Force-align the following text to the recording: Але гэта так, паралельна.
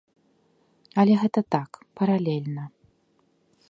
Але 1.03 1.13
гэта 1.25 1.41
так, 1.57 1.71
паралельна. 2.01 2.63